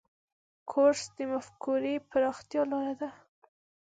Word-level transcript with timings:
کورس 0.71 1.01
د 1.17 1.19
مفکورې 1.33 1.95
پراختیا 2.09 2.63
لاره 2.71 2.93
ده. 3.01 3.09